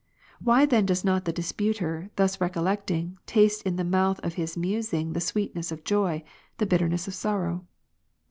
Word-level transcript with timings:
Why 0.43 0.65
then 0.65 0.87
does 0.87 1.05
not 1.05 1.25
the 1.25 1.31
disputer, 1.31 2.09
thus 2.15 2.41
recollecting, 2.41 3.19
taste 3.27 3.61
in 3.61 3.75
the 3.75 3.83
mouth 3.83 4.19
of 4.23 4.33
his 4.33 4.57
musing 4.57 5.13
the 5.13 5.21
sweetness 5.21 5.71
of 5.71 5.83
joy, 5.83 6.15
or 6.15 6.23
the 6.57 6.65
bitterness 6.65 7.07
of 7.07 7.13
sorrow 7.13 7.67